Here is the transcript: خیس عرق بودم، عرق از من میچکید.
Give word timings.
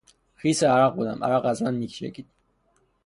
خیس 0.35 0.63
عرق 0.63 0.93
بودم، 0.95 1.23
عرق 1.23 1.45
از 1.45 1.63
من 1.63 1.73
میچکید. 1.73 2.27